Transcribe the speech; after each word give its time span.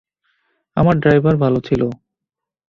আমার 0.77 0.95
ড্রাইভার 0.99 1.35
ভাল 1.37 1.53
ছিল। 1.59 1.81